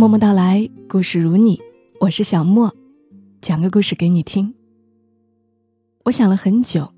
[0.00, 1.60] 默默到来，故事如你，
[1.98, 2.72] 我是小莫，
[3.40, 4.54] 讲个故事给你听。
[6.04, 6.88] 我想了很久，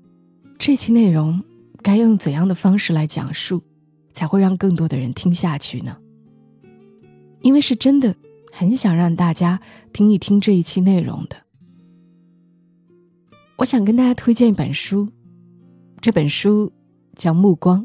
[0.59, 1.41] 这期内容
[1.81, 3.63] 该用怎样的方式来讲述，
[4.13, 5.97] 才会让更多的人听下去呢？
[7.41, 8.15] 因为是真的
[8.51, 9.59] 很想让大家
[9.91, 11.35] 听一听这一期内容的。
[13.57, 15.09] 我想跟大家推荐一本书，
[15.99, 16.71] 这本书
[17.15, 17.81] 叫《目光》。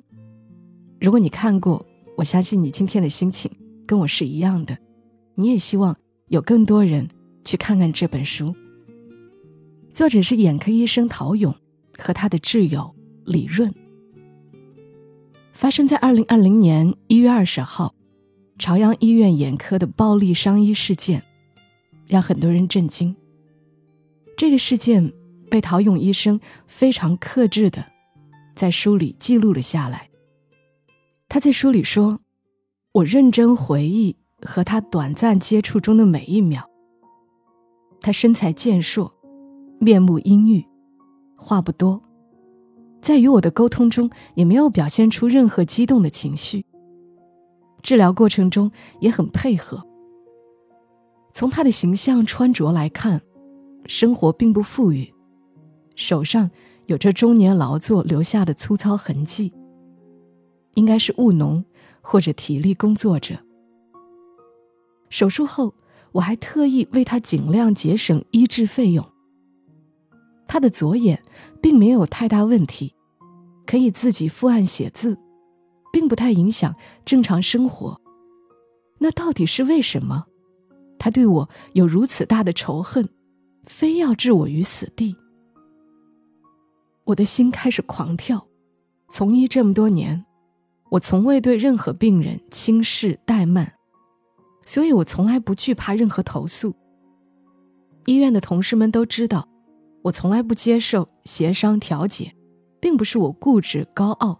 [1.01, 1.87] 如果你看过，
[2.19, 3.51] 我相信你今天的心情
[3.87, 4.77] 跟我是一样的，
[5.39, 5.95] 你也希望
[6.29, 7.09] 有更多人
[7.45, 8.55] 去看看这本书。
[9.93, 11.55] 作者是眼科医生陶勇
[11.99, 13.73] 和他的挚友李润。
[15.53, 17.95] 发生在二零二零年一月二十号，
[18.59, 21.23] 朝阳医院眼科的暴力伤医事件，
[22.07, 23.15] 让很多人震惊。
[24.39, 25.12] 这个事件
[25.51, 27.84] 被陶勇医生非常克制的
[28.55, 30.09] 在书里记录了下来。
[31.29, 32.21] 他在书里说
[32.93, 36.69] ：“我认真回忆和他短暂接触中的每一秒。
[38.01, 39.12] 他身材健硕，
[39.78, 40.65] 面目阴郁，
[41.37, 42.01] 话不多，
[43.01, 46.65] 在与我的沟通中也没有表现出任何激动的情绪。
[47.83, 48.70] 治疗过程中
[49.01, 49.83] 也很配合。
[51.33, 53.21] 从他的形象、穿着来看，
[53.87, 55.12] 生活并不富裕，
[55.95, 56.50] 手上
[56.87, 59.53] 有着中年劳作留下的粗糙痕迹。”
[60.75, 61.65] 应该是务农
[62.03, 63.34] 或者体力工作者。
[65.09, 65.75] 手术后，
[66.12, 69.07] 我还特意为他尽量节省医治费用。
[70.47, 71.23] 他的左眼
[71.61, 72.95] 并没有太大问题，
[73.67, 75.19] 可以自己伏案写字，
[75.93, 78.01] 并不太影响正常生活。
[78.99, 80.25] 那到底是为什么？
[80.99, 83.09] 他对我有如此大的仇恨，
[83.65, 85.17] 非要置我于死地？
[87.05, 88.47] 我的心开始狂跳。
[89.09, 90.25] 从医这么多年。
[90.89, 93.75] 我从未对任何病人轻视怠慢，
[94.67, 96.75] 所以我从来不惧怕任何投诉。
[98.04, 99.49] 医院的同事们都知道，
[100.03, 102.34] 我从来不接受协商调解，
[102.78, 104.38] 并不是我固执高傲，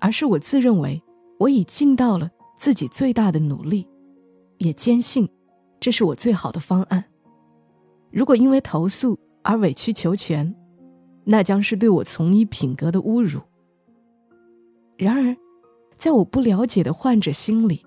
[0.00, 1.00] 而是我自认为
[1.38, 2.28] 我已尽到了
[2.58, 3.86] 自己最大的努力，
[4.58, 5.28] 也坚信
[5.78, 7.04] 这是我最好的方案。
[8.10, 10.54] 如果因为投诉而委曲求全，
[11.24, 13.40] 那将是对我从医品格的侮辱。
[14.96, 15.36] 然而。
[15.96, 17.86] 在我不了解的患者心里，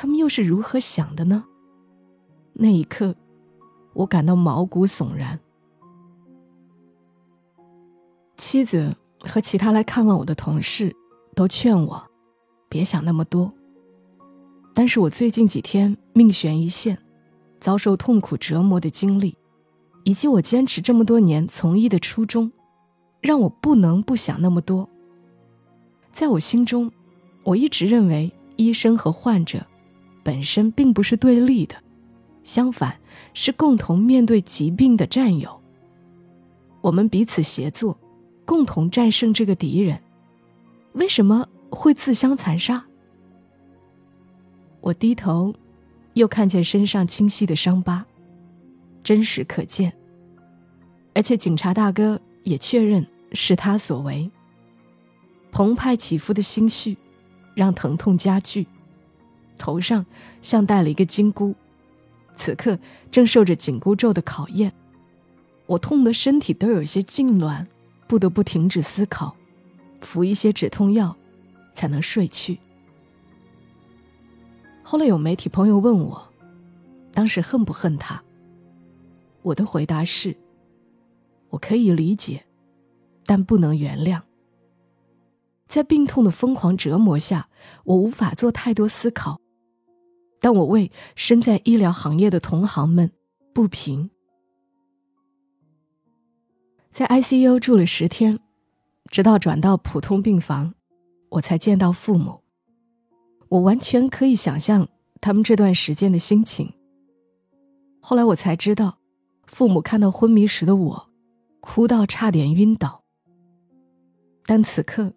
[0.00, 1.44] 他们又是如何想的呢？
[2.54, 3.14] 那一刻，
[3.92, 5.38] 我感到毛骨悚然。
[8.38, 10.96] 妻子和其他来看望我的同事
[11.34, 12.02] 都劝我
[12.70, 13.52] 别想那么多。
[14.72, 16.96] 但是我最近几天命悬一线，
[17.58, 19.36] 遭受痛苦折磨的经历，
[20.04, 22.50] 以及我坚持这么多年从医的初衷，
[23.20, 24.88] 让我不能不想那么多。
[26.10, 26.90] 在我心中。
[27.42, 29.66] 我一直认为，医生和患者
[30.22, 31.76] 本身并不是对立的，
[32.42, 32.98] 相反，
[33.34, 35.60] 是共同面对疾病的战友。
[36.80, 37.98] 我们彼此协作，
[38.44, 40.00] 共同战胜这个敌人。
[40.92, 42.84] 为什么会自相残杀？
[44.80, 45.54] 我低头，
[46.14, 48.06] 又看见身上清晰的伤疤，
[49.02, 49.92] 真实可见。
[51.14, 54.30] 而且警察大哥也确认是他所为。
[55.52, 56.96] 澎湃起伏的心绪。
[57.52, 58.66] 让疼痛加剧，
[59.60, 60.06] 头上
[60.40, 61.54] 像戴了一个金箍，
[62.34, 62.78] 此刻
[63.10, 64.72] 正受着紧箍咒的考验。
[65.66, 67.66] 我痛得身体都有些痉挛，
[68.08, 69.36] 不得不停止思考，
[70.00, 71.14] 服一些止痛药，
[71.74, 72.58] 才能睡去。
[74.82, 76.28] 后来有媒体朋友问我，
[77.12, 78.20] 当时恨不恨他？
[79.42, 80.36] 我的回答是：
[81.50, 82.44] 我可以理解，
[83.24, 84.22] 但不能原谅。
[85.68, 87.48] 在病痛的疯狂折磨下，
[87.84, 89.39] 我无法做太多思考，
[90.40, 93.12] 但我为身在医疗行业的同行们
[93.52, 94.10] 不平。
[96.90, 98.40] 在 ICU 住了十天，
[99.10, 100.74] 直到转到普通病房，
[101.28, 102.40] 我才见到父母。
[103.48, 104.88] 我完全可以想象
[105.20, 106.72] 他们这段时间的心情。
[108.00, 108.98] 后来我才知道，
[109.46, 111.10] 父母看到昏迷时的我，
[111.60, 113.04] 哭到差点晕倒。
[114.46, 115.12] 但此刻。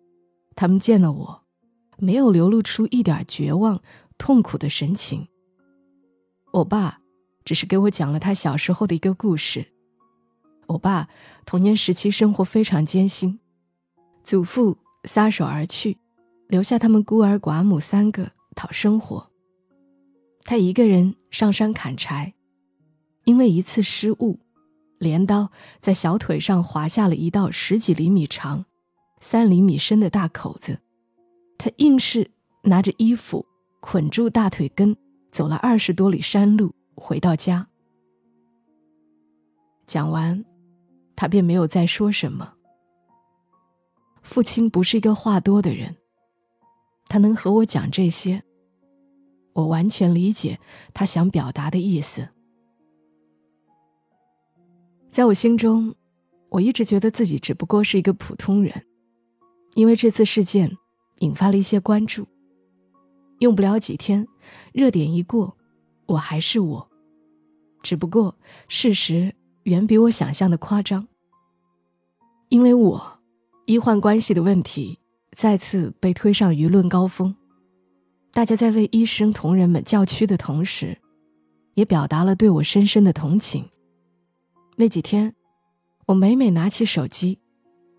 [0.56, 1.44] 他们见了我，
[1.98, 3.82] 没有流露出一点绝望、
[4.18, 5.28] 痛苦的神情。
[6.52, 7.00] 我爸
[7.44, 9.66] 只是给我讲了他小时候的一个故事。
[10.68, 11.10] 我爸
[11.46, 13.40] 童年时期生活非常艰辛，
[14.22, 15.98] 祖父撒手而去，
[16.48, 19.30] 留下他们孤儿寡母三个讨生活。
[20.44, 22.34] 他一个人上山砍柴，
[23.26, 24.40] 因为一次失误，
[25.00, 28.66] 镰刀在小腿上划下了一道十几厘米长。
[29.20, 30.80] 三厘米深的大口子，
[31.58, 32.32] 他硬是
[32.64, 33.46] 拿着衣服
[33.86, 34.96] 捆住大腿根，
[35.30, 37.68] 走了二十多里山路回到家。
[39.86, 40.46] 讲完，
[41.18, 42.54] 他便没有再说什么。
[44.22, 45.98] 父亲不是一个话多的人，
[47.10, 48.42] 他能和我讲这些，
[49.52, 50.58] 我完全理解
[50.94, 52.30] 他想表达的意思。
[55.10, 55.94] 在我心中，
[56.48, 58.86] 我一直觉得自己只不过是一个普通人，
[59.76, 60.72] 因为这次事件
[61.20, 62.26] 引发了一些关注。
[63.44, 64.26] 用不了几天，
[64.72, 65.58] 热点一过，
[66.06, 66.90] 我还是我，
[67.82, 68.34] 只不过
[68.70, 71.06] 事实远比我想象的夸张。
[72.48, 73.20] 因为我
[73.66, 74.98] 医患关系的问题
[75.34, 77.36] 再次被推上舆论高峰，
[78.32, 80.98] 大家在为医生同仁们叫屈的同时，
[81.74, 83.70] 也表达了对我深深的同情。
[84.78, 85.36] 那几天，
[86.06, 87.40] 我每每拿起手机，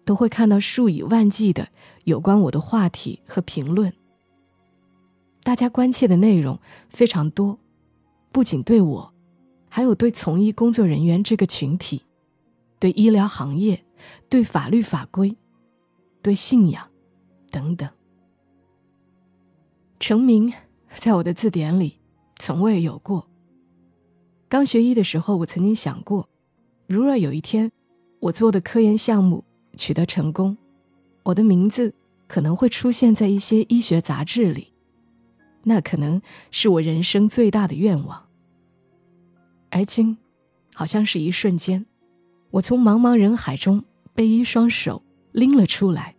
[0.06, 1.68] 都会看到数以万计的
[2.04, 3.92] 有关我的话题和评论。
[5.44, 6.58] 大家关切的内容
[6.88, 7.58] 非常多，
[8.32, 9.14] 不仅对我，
[9.68, 12.02] 还有对从医工作人员这个群体，
[12.80, 13.84] 对医疗行业，
[14.28, 15.36] 对法律法规，
[16.22, 16.88] 对信仰，
[17.50, 17.88] 等等。
[20.00, 20.52] 成名，
[20.96, 21.98] 在我的字典里
[22.36, 23.28] 从未有过。
[24.48, 26.28] 刚学医的时候，我曾经想过。
[26.86, 27.70] 如若有一天，
[28.20, 29.44] 我做的科研项目
[29.76, 30.56] 取得成功，
[31.22, 31.94] 我的名字
[32.26, 34.73] 可能会出现在一些医学杂志里，
[35.64, 36.20] 那可能
[36.50, 38.26] 是我人生最大的愿望。
[39.70, 40.16] 而今，
[40.74, 41.84] 好像是一瞬间，
[42.50, 43.82] 我从茫茫人海中
[44.14, 45.02] 被一双手
[45.32, 46.14] 拎了出来，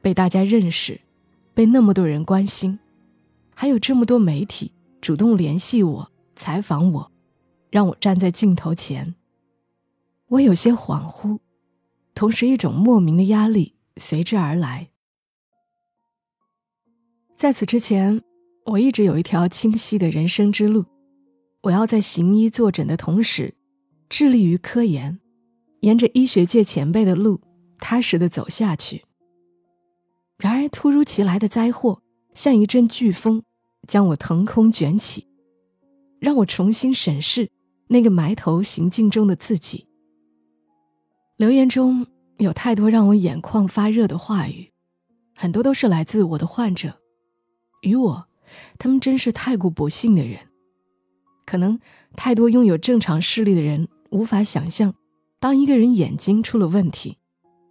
[0.00, 1.00] 被大家认识，
[1.52, 2.78] 被那么多人关心，
[3.54, 7.12] 还有这么多媒体主动联系我、采访我，
[7.70, 9.14] 让我站在镜头前。
[10.28, 11.38] 我有些恍惚，
[12.14, 14.88] 同时一种莫名的压力随之而来。
[17.34, 18.20] 在此之前，
[18.70, 20.84] 我一直有一条清晰的人生之路，
[21.62, 23.54] 我要在行医坐诊的同时，
[24.10, 25.18] 致力于科研，
[25.80, 27.40] 沿着医学界前辈的路
[27.78, 29.02] 踏实的走下去。
[30.36, 32.02] 然而，突如其来的灾祸
[32.34, 33.42] 像一阵飓风，
[33.86, 35.26] 将我腾空卷起，
[36.20, 37.50] 让我重新审视
[37.86, 39.86] 那个埋头行进中的自己。
[41.38, 42.06] 留言中
[42.36, 44.70] 有太多让我眼眶发热的话语，
[45.34, 46.98] 很多都是来自我的患者。
[47.82, 48.27] 与我，
[48.78, 50.40] 他们真是太过不幸的人。
[51.46, 51.80] 可能
[52.14, 54.94] 太多拥有正常视力的人无法想象，
[55.40, 57.18] 当一个人眼睛出了问题，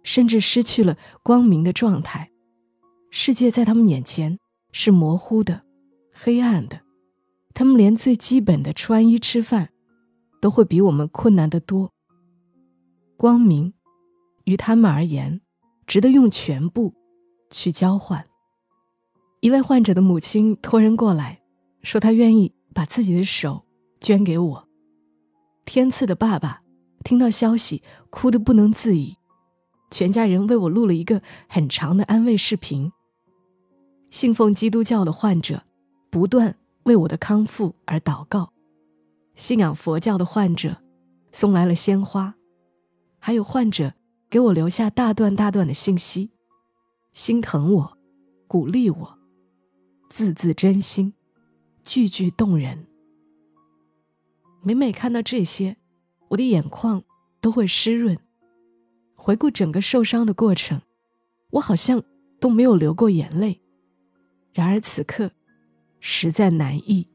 [0.02, 2.30] 甚至失去了光明的状态，
[3.10, 4.38] 世界在他们眼前
[4.72, 5.62] 是模糊的、
[6.12, 6.80] 黑暗的。
[7.54, 9.70] 他们连最基本的穿衣吃饭，
[10.40, 11.92] 都会比我们困难得多。
[13.16, 13.74] 光明，
[14.44, 15.40] 于他们而言，
[15.86, 16.94] 值得用全部
[17.50, 18.24] 去交换。
[19.40, 21.40] 一位患者的母亲托人过来，
[21.82, 23.64] 说她愿意把自己的手
[24.00, 24.68] 捐给我。
[25.64, 26.62] 天赐的爸爸
[27.04, 29.16] 听到消息，哭得不能自已，
[29.90, 32.90] 全家人为我录了一个很长的安慰视频。
[34.10, 35.62] 信奉基督教的患者
[36.10, 38.52] 不断为我的康复而祷告，
[39.36, 40.78] 信仰佛教的患者
[41.30, 42.34] 送来了鲜花。
[43.20, 43.92] 还有患者
[44.30, 46.30] 给我留下大段大段的信息，
[47.12, 47.98] 心疼我，
[48.46, 49.17] 鼓励我，
[50.08, 51.12] 字字真心，
[51.84, 52.86] 句句动人。
[54.62, 55.76] 每每看到这些，
[56.28, 57.02] 我的眼眶
[57.40, 58.18] 都会湿润。
[59.14, 60.80] 回顾整个受伤的过程，
[61.50, 62.02] 我好像
[62.40, 63.60] 都没有流过眼泪。
[64.52, 65.30] 然而此刻，
[66.00, 67.06] 实在难抑。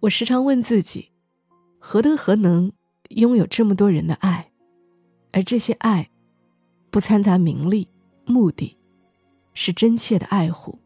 [0.00, 1.10] 我时常问自己，
[1.78, 2.72] 何德何能？
[3.10, 4.50] 拥有这么多人的爱，
[5.30, 6.10] 而这些爱，
[6.90, 7.88] 不掺杂名利
[8.24, 8.76] 目的，
[9.54, 10.80] 是真切的爱护。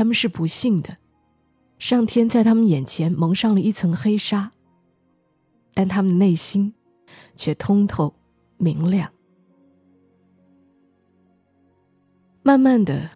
[0.00, 0.96] 他们是不幸的，
[1.78, 4.50] 上天在他们眼前蒙上了一层黑纱，
[5.74, 6.72] 但他们的内心
[7.36, 8.14] 却通透
[8.56, 9.12] 明亮。
[12.42, 13.10] 慢慢的，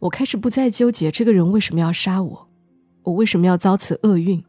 [0.00, 2.48] 我开始不再纠结这个人为什么要杀我，
[3.04, 4.44] 我为什么要遭此厄运，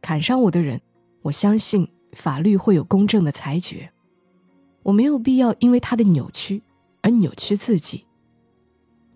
[0.00, 0.80] 砍伤我的人，
[1.22, 1.88] 我相信。
[2.12, 3.90] 法律会有公正的裁决，
[4.84, 6.62] 我没有必要因为他的扭曲
[7.02, 8.06] 而扭曲自己。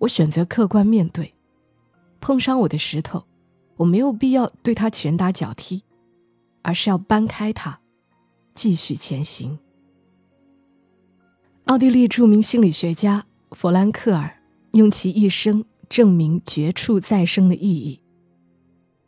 [0.00, 1.32] 我选择客观面对，
[2.20, 3.24] 碰伤我的石头，
[3.76, 5.82] 我没有必要对他拳打脚踢，
[6.62, 7.80] 而是要搬开它，
[8.54, 9.58] 继续前行。
[11.64, 18.00] 奥地利著名心理学家弗兰克尔用其一生证明绝处再生的意义。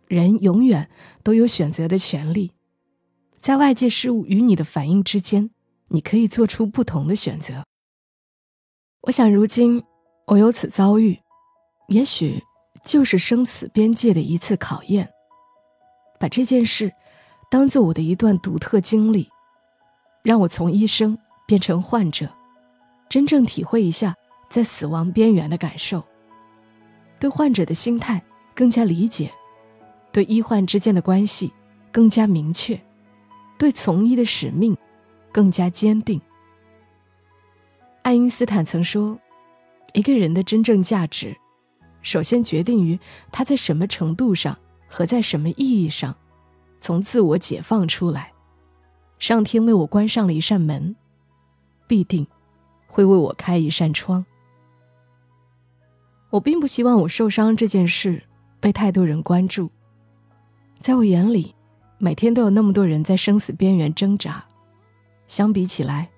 [0.07, 0.89] 人永远
[1.23, 2.53] 都有选择的权利。
[3.41, 5.51] 在外界事物与你的反应之间，
[5.89, 7.65] 你可以做出不同的选择。
[9.03, 9.83] 我想，如今
[10.29, 11.19] 我有此遭遇，
[11.89, 12.41] 也许
[12.85, 15.09] 就是生死边界的一次考验。
[16.19, 16.93] 把这件事
[17.51, 19.29] 当做我的一段独特经历，
[20.23, 22.29] 让我从医生变成患者，
[23.09, 24.15] 真正体会一下
[24.49, 26.03] 在死亡边缘的感受，
[27.19, 28.23] 对患者的心态
[28.55, 29.33] 更加理解，
[30.13, 31.53] 对医患之间的关系
[31.91, 32.81] 更加明确，
[33.59, 34.77] 对从医的使命
[35.33, 36.21] 更加坚定。
[38.03, 39.19] 爱因斯坦曾说
[39.93, 41.37] ：“一个人的真正价值，
[42.03, 42.99] 首先决定于
[43.31, 44.59] 他在什么程度上。”
[44.95, 46.15] 和在什么意义上，
[46.79, 48.31] 从自我解放出来，
[49.19, 50.95] 上天为我关上了一扇门，
[51.87, 52.27] 必定
[52.87, 54.23] 会为我开一扇窗。
[56.29, 58.23] 我并不希望我受伤这件事
[58.61, 59.71] 被太多人关注，
[60.79, 61.55] 在我眼里，
[61.97, 64.45] 每天都有那么多人在生死边缘挣扎，
[65.27, 66.11] 相比起来，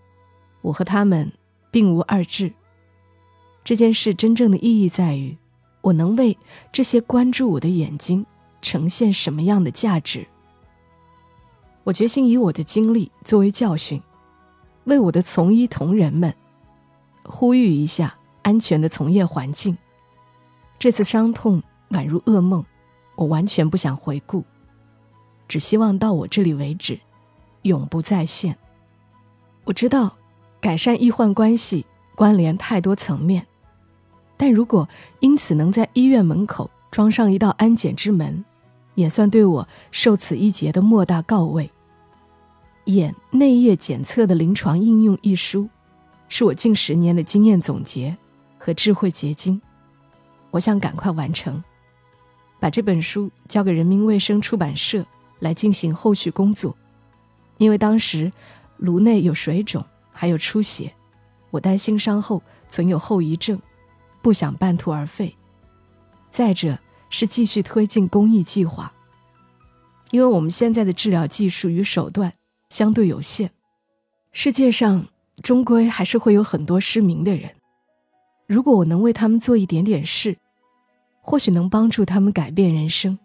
[0.62, 1.30] 我和他们
[1.70, 2.52] 并无二致。
[3.62, 5.38] 这件事真正的意义在于，
[5.84, 6.36] 我能为
[6.72, 8.26] 这些关注我的眼睛。
[8.62, 10.26] 呈现什么样的价值？
[11.82, 14.02] 我决心以我的经历作为教训，
[14.84, 16.34] 为我的从医同仁们
[17.24, 19.76] 呼吁一下安全的从业环境。
[20.78, 22.64] 这次伤痛宛如噩梦，
[23.16, 24.42] 我完全不想回顾，
[25.46, 26.98] 只希望到我这里为止，
[27.64, 28.56] 永不再现。
[29.64, 30.16] 我知道，
[30.58, 33.46] 改善医患关系关联太多层面，
[34.36, 34.88] 但如果
[35.20, 38.44] 因此能在医院门口装上一道安检之门，
[38.94, 41.70] 也算对我受此一劫的莫大告慰。
[42.86, 45.68] 眼内液检测的临床应用一书，
[46.28, 48.16] 是我近十年的经验总结
[48.58, 49.60] 和智慧结晶。
[50.50, 51.62] 我想赶快完成，
[52.60, 55.04] 把这本书交给人民卫生出版社
[55.38, 56.76] 来进行后续工作。
[57.58, 58.30] 因为当时
[58.76, 60.92] 颅内有水肿，还有出血，
[61.50, 63.58] 我担心伤后存有后遗症，
[64.24, 65.36] 不想半途而废。
[66.30, 66.78] 再者，
[67.10, 68.90] 是继续推进公益计划，
[70.12, 72.32] 因为我们现在的治疗技术与手段
[72.70, 73.50] 相对有限，
[74.32, 75.06] 世界上
[75.42, 77.50] 终归还是会有很多失明的人。
[78.46, 80.38] 如果我能为他们做一点点事，
[81.20, 83.18] 或许能帮助他们改变人生，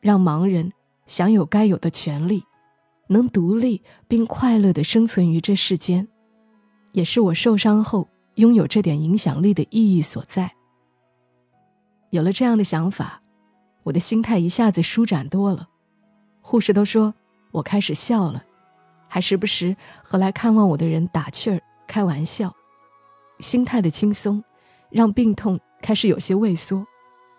[0.00, 0.72] 让盲人
[1.06, 2.44] 享有该有的权利，
[3.08, 6.06] 能独立并快乐地生存于这世间，
[6.92, 10.52] 也是我受伤后拥有这点影响力的意义所在。
[12.10, 13.20] 有了这样的想法，
[13.82, 15.68] 我的心态一下子舒展多了。
[16.40, 17.14] 护士都说
[17.50, 18.44] 我开始笑了，
[19.08, 22.54] 还时不时和来看望我的人打趣儿、开玩笑。
[23.40, 24.42] 心态的轻松，
[24.90, 26.86] 让病痛开始有些畏缩。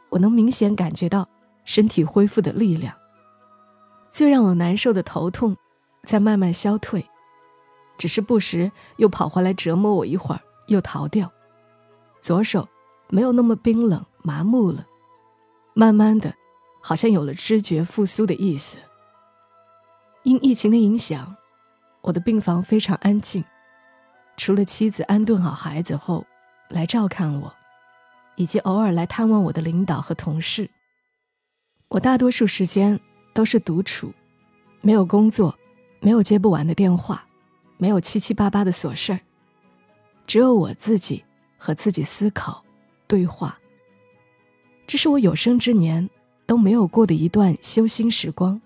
[0.09, 1.27] 我能明显感觉到
[1.63, 2.93] 身体恢复的力量。
[4.11, 5.55] 最让我难受的头痛，
[6.03, 7.05] 在慢慢消退，
[7.97, 11.31] 只是不时又跑回来折磨我一会儿，又逃掉。
[12.19, 12.67] 左手
[13.09, 14.05] 没有那么冰冷。
[14.27, 14.87] 麻木了，
[15.75, 16.33] 慢慢的，
[16.81, 18.79] 好像有了知觉复苏的意思。
[20.23, 21.35] 因疫情的影响，
[22.01, 23.45] 我的病房非常安静，
[24.35, 26.25] 除了妻子安顿好孩子后
[26.69, 27.53] 来照看我，
[28.35, 30.67] 以及偶尔来探望我的领导和同事，
[31.89, 32.99] 我大多数时间
[33.31, 34.11] 都是独处，
[34.81, 35.55] 没有工作，
[35.99, 37.23] 没有接不完的电话，
[37.77, 39.19] 没有七七八八的琐事儿，
[40.27, 41.23] 只有我自己
[41.57, 42.63] 和自己思考、
[43.07, 43.57] 对话。
[44.87, 46.09] 这是我有生之年
[46.45, 48.61] 都没有过的一段修心时光。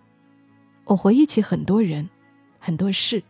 [0.86, 2.10] 我回忆起很多人，
[2.60, 3.24] 很多事，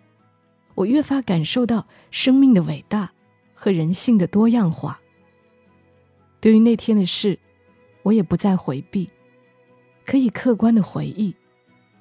[0.76, 3.12] 我越发感受到生命的伟大
[3.54, 5.00] 和人性的多样化。
[6.40, 7.38] 对于那天的事，
[8.02, 9.10] 我也不再回避，
[10.06, 11.36] 可以客观的回忆。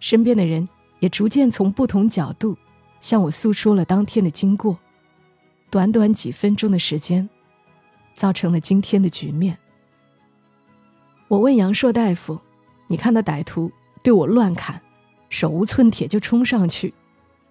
[0.00, 0.68] 身边的人
[1.00, 2.56] 也逐渐从不同角度
[3.00, 4.78] 向我诉说了当天的经过。
[5.70, 7.28] 短短几分钟的时间，
[8.16, 9.58] 造成了今天的局面。
[11.28, 12.40] 我问杨硕大夫
[12.88, 13.70] ：“你看到歹徒
[14.02, 14.80] 对我乱砍，
[15.28, 16.94] 手无寸铁就冲上去，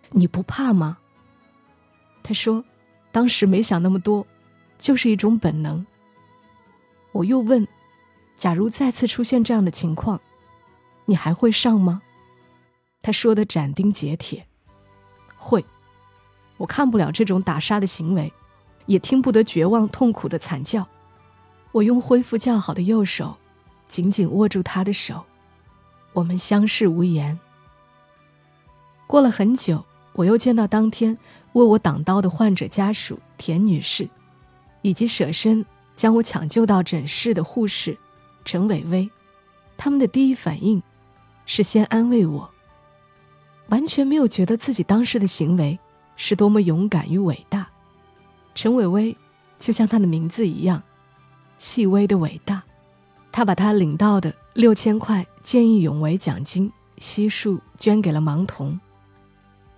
[0.09, 0.97] 你不怕吗？”
[2.24, 2.65] 他说
[3.13, 4.25] ：“当时没想那么多，
[4.79, 5.86] 就是一种本能。”
[7.13, 7.67] 我又问
[8.36, 10.19] ：“假如再次出现这样的情况，
[11.05, 12.01] 你还会上吗？”
[13.03, 14.47] 他说的斩钉截铁
[15.38, 15.63] ：“会。”
[16.58, 18.32] 我看不了这种打杀的行为，
[18.86, 20.88] 也听不得绝望痛苦的惨叫。
[21.72, 23.38] 我用恢复较好的右手。
[23.88, 25.24] 紧紧握住他的手，
[26.12, 27.40] 我们相视无言。
[29.08, 31.18] 过了很久，我又见到当天
[31.54, 34.10] 为我挡刀的患者家属田女士，
[34.82, 37.98] 以及舍身将我抢救到诊室的护士
[38.44, 39.10] 陈伟薇。
[39.78, 40.84] 他们的第一反应
[41.46, 42.50] 是先安慰我，
[43.70, 45.80] 完全没有觉得自己当时的行为
[46.17, 47.65] 是多么勇敢与伟大。
[48.53, 49.15] 陈伟薇
[49.57, 50.83] 就像他的名字一样，
[51.57, 52.62] 细微的伟大。
[53.31, 58.79] 他把他领到的六千块见义勇为奖金悉数捐给了盲童。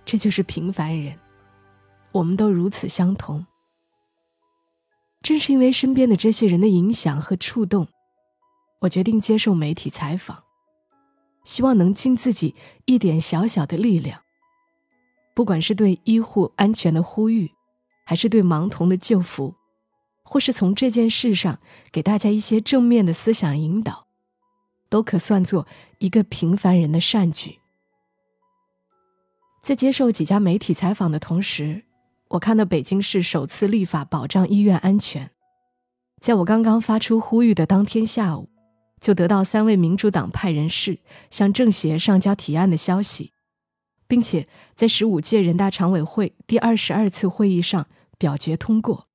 [0.06, 1.18] 这就是平凡人，
[2.10, 3.46] 我们都如此相同。
[5.20, 7.86] 正是因为身边的这些人的影响和触动，
[8.80, 10.42] 我决定接受媒体采访，
[11.44, 12.54] 希望能尽自己
[12.86, 14.22] 一点小小的力量。
[15.40, 17.50] 不管是对医护安全的呼吁，
[18.04, 19.54] 还是对盲童的救扶，
[20.22, 21.58] 或是从这件事上
[21.90, 24.06] 给大家一些正面的思想引导，
[24.90, 25.66] 都可算作
[25.96, 27.58] 一个平凡人的善举。
[29.62, 31.84] 在接受几家媒体采访的同时，
[32.28, 35.30] 我看到北京市首次立法保障医院安全。
[36.20, 38.50] 在我刚刚发出呼吁的当天下午，
[39.00, 40.98] 就得到三位民主党派人士
[41.30, 43.32] 向政协上交提案的消息，
[44.10, 47.86] 并且在十五届人大常委会第二十二次会议上
[48.18, 49.06] 表决通过，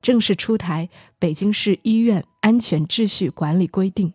[0.00, 0.88] 正式出台
[1.18, 4.08] 《北京市医院安全秩序管理规定》，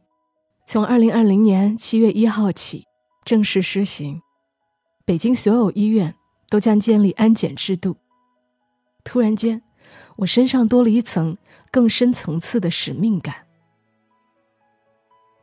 [0.65, 2.85] 从二零二零年七月一号起
[3.23, 4.23] 正式施行。
[5.05, 6.15] 北京所有医院
[6.49, 7.97] 都将建立安检制度。
[9.03, 9.61] 突然间，
[10.15, 11.37] 我身上多了一层
[11.69, 13.45] 更深层次的使命感。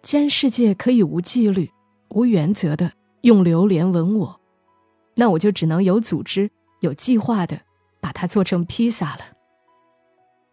[0.03, 1.71] 既然世界可以无纪律、
[2.09, 4.40] 无原则的用榴莲吻我，
[5.21, 6.51] 那我就只能有组织、
[6.81, 7.61] 有计划的
[8.01, 9.21] 把它做成披萨了。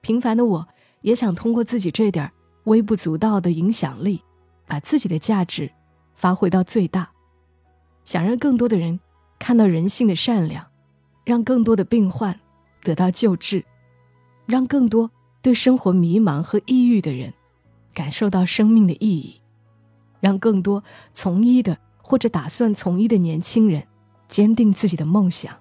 [0.02, 0.68] 平凡的我，
[1.00, 2.30] 也想通过自己这点
[2.66, 4.22] 微不足道的影响力，
[4.66, 5.72] 把自己的价值
[6.16, 7.10] 发挥到最大。
[8.04, 9.00] 想让更多的人
[9.40, 10.68] 看到人性的善良，
[11.24, 12.38] 让更多的病患
[12.84, 13.64] 得到救治，
[14.46, 15.10] 让更多
[15.42, 17.34] 对生活迷茫和抑郁的人
[17.94, 19.42] 感受到生命的意义，
[20.20, 20.84] 让更多
[21.14, 23.88] 从医的或者打算从医的年轻人
[24.28, 25.56] 坚定自己的梦想。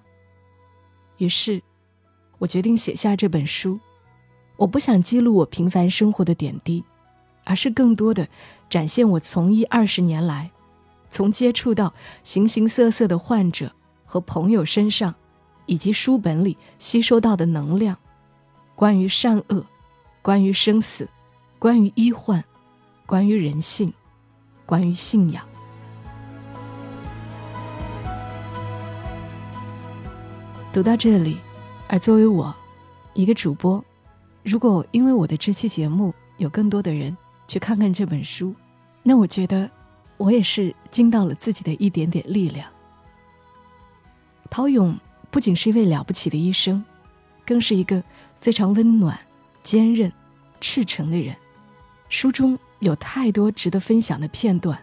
[1.17, 1.61] 于是，
[2.37, 3.79] 我决定写下这本书。
[4.55, 6.83] 我不想记录我平凡生活的点滴，
[7.43, 8.27] 而是更多的
[8.69, 10.51] 展现我从医二十年来。
[11.09, 13.71] 从接触到形形色色的患者
[14.03, 15.15] 和朋友身上，
[15.65, 17.97] 以及书本里吸收到的能量，
[18.75, 19.65] 关于善恶，
[20.21, 21.07] 关于生死，
[21.57, 22.43] 关于医患，
[23.05, 23.93] 关于人性，
[24.65, 25.46] 关于信仰。
[30.77, 31.39] 读到这里，
[31.87, 32.55] 而作为我
[33.15, 33.83] 一个主播，
[34.43, 38.53] 如果因为我的这期节目有更多的人去看看这本书，
[39.01, 39.67] 那我觉得。
[40.17, 42.69] 我也是尽到了自己的一点点力量。
[44.51, 44.95] 陶勇
[45.31, 46.85] 不仅是一位了不起的医生，
[47.43, 48.03] 更是一个
[48.39, 49.19] 非常温暖、
[49.63, 50.11] 坚韧、
[50.59, 51.35] 赤诚的人。
[52.09, 54.77] 书中有太多值得分享的片段，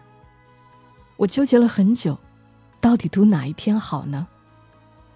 [1.15, 2.17] 我纠结了很久，
[2.81, 4.27] 到底读哪一篇好呢？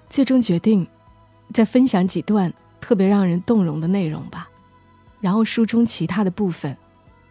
[0.09, 0.85] 最终决定
[1.53, 4.49] 再分享几段特别让人动容的内容吧。
[5.19, 6.75] 然后书中其他的部分，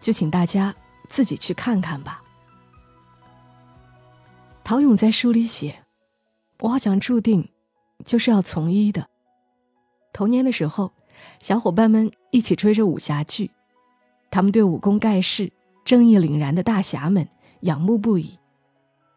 [0.00, 0.74] 就请大家
[1.08, 2.22] 自己去看看吧。
[4.62, 5.82] 陶勇在书里写
[6.60, 7.48] ：“我好像注定
[8.04, 9.08] 就是要从医的。
[10.12, 10.92] 童年的时候，
[11.40, 13.50] 小伙伴们一起追着武侠剧，
[14.30, 15.50] 他们对武功盖世、
[15.84, 17.26] 正义凛然的大侠们
[17.60, 18.38] 仰慕不已，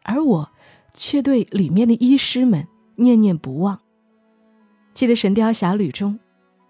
[0.02, 0.50] 而我
[0.94, 2.66] 却对里面的医师们
[3.02, 3.78] 念念不忘。
[4.94, 6.18] 记得《神雕侠侣》中，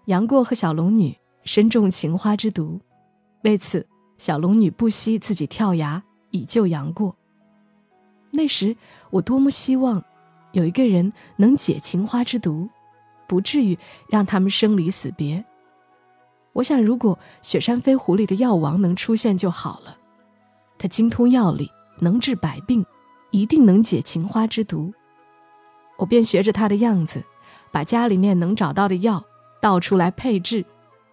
[0.05, 2.79] 杨过和小龙女身中情花之毒，
[3.43, 3.85] 为此
[4.17, 7.15] 小龙女不惜自己跳崖以救杨过。”
[8.31, 8.75] 那时
[9.11, 10.03] 我多么希望，
[10.53, 12.67] 有一个人能解情花之毒，
[13.27, 13.77] 不至于
[14.09, 15.45] 让他们生离死别。
[16.53, 19.97] 我想，如果雪山飞狐里的药王能出现就好了，
[20.77, 21.69] 他精通药理，
[21.99, 22.85] 能治百病，
[23.31, 24.93] 一定能解情花之毒。
[25.97, 27.23] 我便学着他的样子，
[27.71, 29.23] 把家里面能找到的药
[29.61, 30.65] 倒出来配制，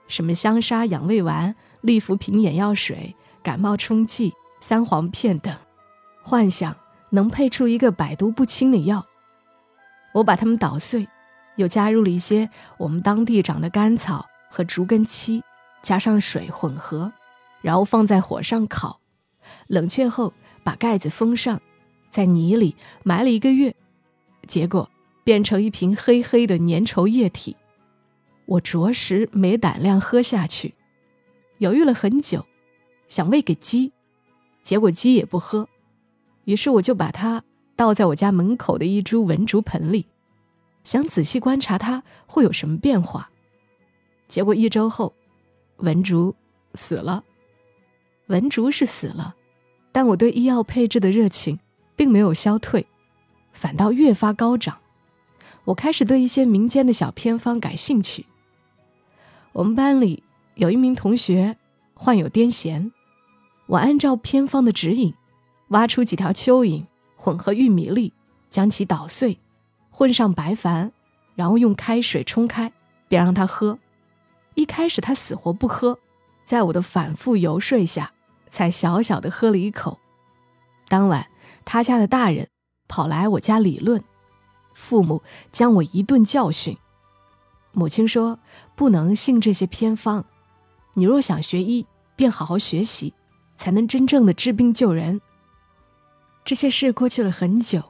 [0.09, 5.55] 什么香砂养胃丸、利福平眼药水、感冒冲剂、三黄片等，
[6.23, 6.77] 幻想。
[7.13, 9.05] 能配出一个百毒不侵的药，
[10.13, 11.09] 我把它们捣碎，
[11.57, 15.43] 又加入了一些我们当地长的甘草和竹根漆，
[15.83, 17.13] 加上水混合，
[17.63, 19.01] 然后放在火上烤，
[19.67, 21.61] 冷却后把盖子封上，
[22.11, 23.75] 在泥里埋了一个月，
[24.47, 24.89] 结果
[25.25, 27.57] 变成一瓶黑黑的粘稠液体。
[28.47, 30.75] 我着实没胆量喝下去，
[31.59, 32.45] 犹豫了很久，
[33.07, 33.93] 想喂给鸡，
[34.63, 35.69] 结果鸡也不喝。
[36.45, 37.45] 于是我就把它
[37.77, 40.07] 倒在我家门口的一株文竹盆里，
[40.83, 43.31] 想仔细观察它会有什么变化。
[44.27, 45.15] 结果一周后，
[45.77, 46.35] 文竹
[46.75, 47.23] 死了。
[48.27, 49.35] 文竹是死了，
[49.93, 51.59] 但我对医药配置的热情
[51.95, 52.87] 并没有消退，
[53.53, 54.79] 反倒越发高涨。
[55.65, 58.27] 我开始对一些民间的小偏方感兴趣。
[59.53, 60.23] 我们班里
[60.55, 61.57] 有一名同学
[61.95, 62.91] 患有癫痫。
[63.67, 65.15] 我按照偏方的指引，
[65.69, 68.13] 挖出几条蚯蚓，混合玉米粒，
[68.49, 69.39] 将其捣碎，
[69.91, 70.91] 混上白矾，
[71.37, 72.73] 然后用开水冲开，
[73.07, 73.79] 别让他喝。
[74.55, 75.99] 一开始他死活不喝，
[76.45, 78.13] 在我的反复游说下，
[78.49, 80.01] 才小小的喝了一口。
[80.89, 81.29] 当晚，
[81.65, 82.49] 他家的大人
[82.91, 84.03] 跑来我家理论，
[84.75, 85.23] 父母
[85.53, 86.77] 将我一顿教训。
[87.71, 88.41] 母亲说
[88.75, 90.25] ：“不能信这些偏方，
[90.95, 93.15] 你若想学医，便好好学习，
[93.57, 95.21] 才能真正的治病救人。”
[96.45, 97.81] 这些事过去了很久，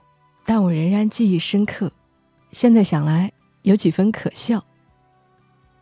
[0.44, 1.90] 但我仍然记忆深刻。
[2.52, 3.32] 现在想来，
[3.62, 4.62] 有几分可笑。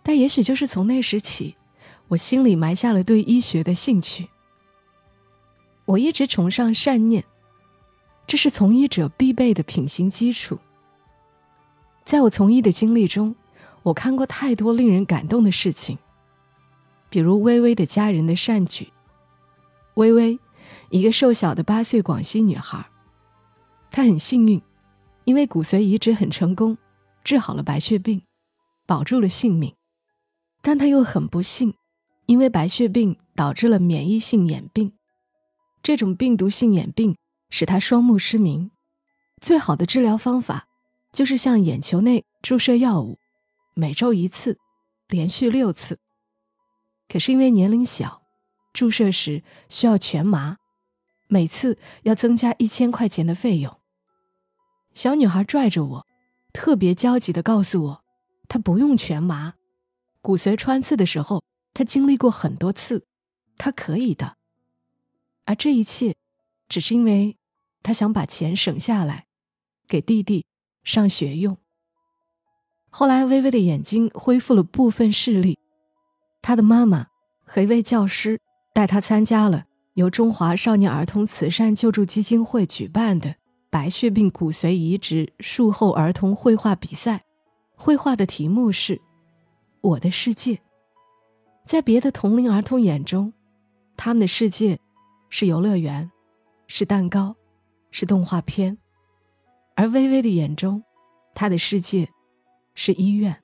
[0.04, 1.56] 但也许就是从那时起，
[2.06, 4.28] 我心里埋下了对医学的兴趣。
[5.86, 7.24] 我一直崇尚善念，
[8.28, 10.58] 这是从医者必备的品行基础。
[12.04, 13.34] 在我从医的经历中，
[13.82, 15.96] 我看过太多令人感动的事情，
[17.08, 18.92] 比如微微的家人的善举。
[19.94, 20.38] 微微，
[20.90, 22.84] 一个瘦小的八岁广西女孩，
[23.90, 24.60] 她很幸运，
[25.24, 26.76] 因为骨髓移植很成功，
[27.24, 28.20] 治好了白血病，
[28.84, 29.74] 保住了性命。
[30.60, 31.72] 但她又很不幸，
[32.26, 34.92] 因为白血病导致了免疫性眼病。
[35.82, 37.16] 这种病毒性眼病
[37.50, 38.70] 使他双目失明，
[39.40, 40.68] 最好的治疗方法
[41.12, 43.18] 就是向眼球内注射药物，
[43.74, 44.58] 每周一次，
[45.08, 45.98] 连续六次。
[47.08, 48.22] 可是因为年龄小，
[48.74, 50.58] 注射时需要全麻，
[51.26, 53.74] 每次要增加一千块钱的费用。
[54.92, 56.06] 小女孩拽着我，
[56.52, 58.04] 特别焦急地告诉我，
[58.46, 59.54] 她不用全麻，
[60.20, 63.06] 骨髓穿刺的时候她经历过很多次，
[63.56, 64.36] 她可以的。
[65.46, 66.14] 而这一切，
[66.68, 67.37] 只是因为
[67.82, 69.26] 他想把钱省下来，
[69.86, 70.44] 给弟弟
[70.82, 71.56] 上学用。
[72.90, 75.58] 后来，微微的眼睛恢复了部分视力，
[76.42, 77.06] 他的妈妈
[77.44, 78.40] 和一位教师
[78.74, 79.64] 带他参加了
[79.94, 83.36] 由中华少年儿童慈善救助基金会举办的
[83.70, 87.24] 白血病骨髓移植术后儿童绘画比赛。
[87.76, 88.96] 绘画的题目是
[89.80, 90.54] 《我的世界》。
[91.64, 93.32] 在别的同龄儿童眼中，
[93.96, 94.78] 他们的世界。
[95.30, 96.10] 是游乐园，
[96.68, 97.36] 是蛋糕，
[97.90, 98.76] 是动画片，
[99.74, 100.82] 而微微的眼中，
[101.34, 102.08] 他的世界
[102.74, 103.42] 是医院，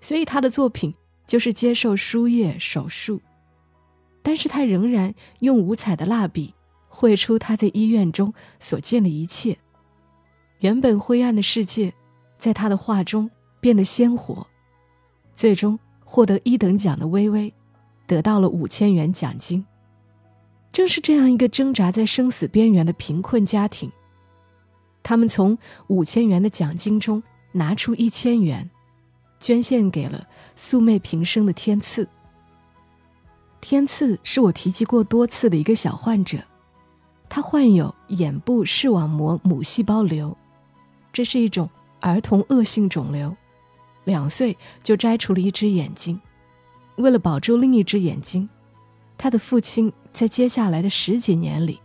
[0.00, 0.94] 所以他的作品
[1.26, 3.20] 就是接受输液手术，
[4.22, 6.54] 但是他仍然用五彩的蜡笔
[6.88, 9.58] 绘出他在医院中所见的一切，
[10.60, 11.92] 原本灰暗的世界，
[12.38, 14.46] 在他的画中变得鲜活，
[15.34, 17.52] 最终获得一等奖的微微，
[18.06, 19.64] 得到了五千元奖金。
[20.76, 23.90] 正是这样一个挣扎在生死边缘的贫困家庭，
[25.02, 28.68] 他们从五千元的奖金中拿出一千元，
[29.40, 32.06] 捐献给了素昧平生的天赐。
[33.62, 36.36] 天赐是我提及过多次的一个小患者，
[37.26, 40.36] 他患有眼部视网膜母细胞瘤，
[41.10, 41.66] 这是一种
[42.00, 43.34] 儿童恶性肿瘤，
[44.04, 46.20] 两岁就摘除了一只眼睛，
[46.96, 48.46] 为了保住另一只眼睛。
[49.18, 51.78] 他的父亲在接下来的十几年里，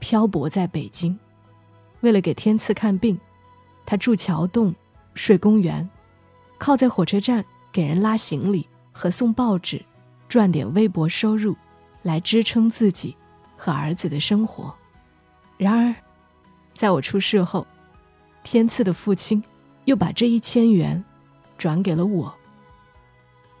[0.00, 1.16] 漂泊在北京，
[2.00, 3.16] 为了给天赐看病，
[3.86, 4.74] 他住桥洞，
[5.14, 5.88] 睡公园，
[6.58, 9.80] 靠在火车站给人拉行李和送报纸，
[10.28, 11.54] 赚点微薄收入，
[12.02, 13.16] 来支撑自己
[13.56, 14.74] 和儿子的生活。
[15.56, 15.94] 然而，
[16.74, 17.64] 在我出事后，
[18.42, 19.40] 天赐的父亲
[19.84, 21.04] 又把这一千元
[21.56, 22.34] 转给了我。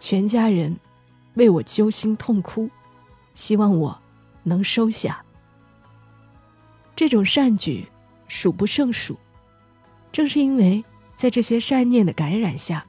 [0.00, 0.76] 全家人
[1.34, 2.68] 为我揪心痛哭。
[3.34, 3.96] 希望我
[4.46, 5.20] 能收下
[6.94, 7.86] 这种善举，
[8.28, 9.18] 数不胜数。
[10.12, 10.82] 正是因为
[11.16, 12.86] 在这些善念的感染下，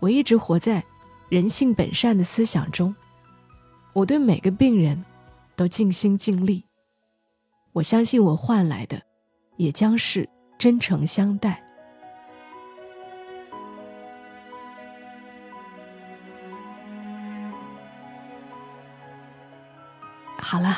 [0.00, 0.82] 我一直活在
[1.28, 2.92] 人性本善的思想中。
[3.92, 5.04] 我对每个病人
[5.54, 6.64] 都尽心尽力。
[7.72, 9.00] 我相信我换来的，
[9.56, 11.63] 也将是真诚相待。
[20.44, 20.76] 好了，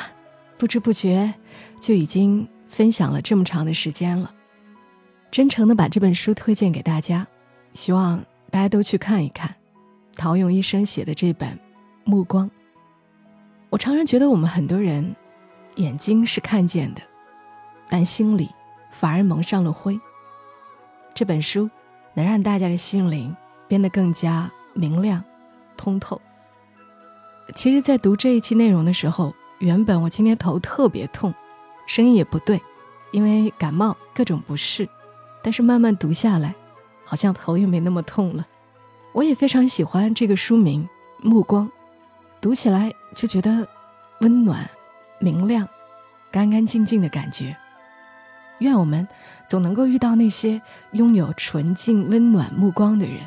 [0.57, 1.33] 不知不觉
[1.81, 4.33] 就已经分享了这么长的时间了。
[5.29, 7.27] 真诚的把这本书推荐给大家，
[7.73, 9.53] 希望大家都去看一看
[10.15, 11.49] 陶勇医生写的这本
[12.05, 12.49] 《目光》。
[13.69, 15.13] 我常常觉得我们很多人
[15.75, 17.01] 眼睛是看见的，
[17.89, 18.49] 但心里
[18.89, 19.99] 反而蒙上了灰。
[21.13, 21.69] 这本书
[22.13, 23.35] 能让大家的心灵
[23.67, 25.21] 变得更加明亮、
[25.75, 26.19] 通透。
[27.53, 31.33] 其实，在读这一期内容的时候，原本我今天头特别痛
[31.87, 32.61] 声音也不对
[33.11, 34.87] 因为感冒各种不适
[35.41, 36.53] 但是慢慢读下来
[37.05, 38.45] 好像头也没那么痛了。
[39.13, 40.87] 我也非常喜欢这个书名
[41.23, 41.71] 目光
[42.41, 43.67] 读起来就觉得
[44.19, 44.69] 温暖
[45.19, 45.67] 明亮
[46.29, 47.55] 干干净净的感觉。
[48.59, 49.07] 愿我们
[49.47, 53.21] 总能够遇到那些拥有纯净温暖目光的人。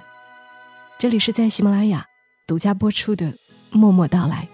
[0.99, 2.07] 这里是在喜马拉雅
[2.47, 3.33] 独家播出的
[3.71, 4.47] 默默到来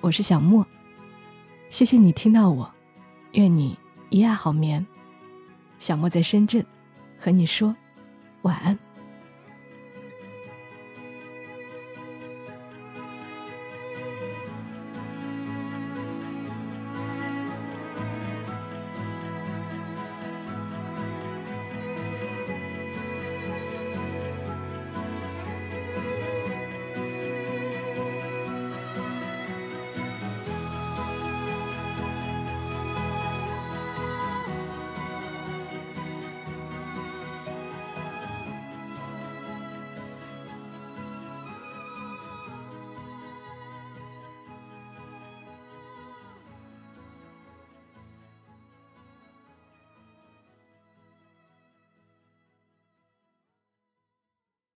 [0.00, 0.64] 我是小莫。
[1.70, 2.70] 谢谢你听到我
[3.32, 3.76] 愿你
[4.10, 4.84] 一夜好眠。
[5.78, 6.64] 小莫在深圳
[7.18, 7.74] 和你说
[8.42, 8.87] 晚安。